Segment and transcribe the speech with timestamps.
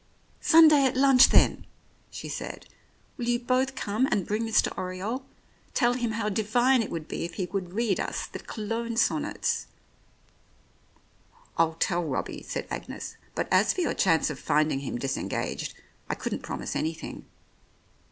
[0.39, 1.67] "Sunday at lunch then,"
[2.09, 2.65] she said.
[3.17, 4.75] "Will you both come and bring Mr.
[4.75, 5.27] Oriole?
[5.75, 9.67] Tell him how divine it would be if he would read us the Cologne sonnets."
[11.55, 15.75] "I'll tell Robbie," said Agnes, "but as for your chance of finding him disengaged,
[16.09, 17.27] I couldn't promise anything.